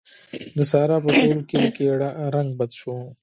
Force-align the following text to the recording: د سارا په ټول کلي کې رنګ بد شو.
د 0.57 0.59
سارا 0.71 0.97
په 1.03 1.09
ټول 1.19 1.39
کلي 1.49 1.69
کې 1.75 1.85
رنګ 2.33 2.49
بد 2.59 2.71
شو. 2.79 2.95